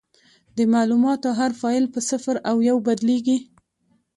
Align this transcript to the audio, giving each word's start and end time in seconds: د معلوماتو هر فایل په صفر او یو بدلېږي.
د 0.57 0.59
معلوماتو 0.73 1.29
هر 1.39 1.51
فایل 1.61 1.85
په 1.93 1.99
صفر 2.09 2.35
او 2.49 2.55
یو 2.69 2.77
بدلېږي. 2.87 3.37